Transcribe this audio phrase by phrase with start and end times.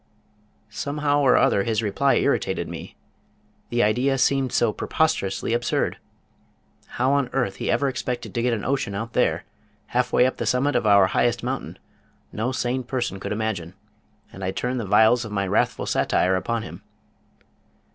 [0.71, 2.95] Somehow or other his reply irritated me.
[3.69, 5.99] The idea seemed so preposterously absurd.
[6.97, 9.43] How on earth he ever expected to get an ocean out there,
[9.93, 11.77] half way up the summit of our highest mountain,
[12.31, 13.75] no sane person could imagine,
[14.33, 16.81] and I turned the vials of my wrathful satire upon him.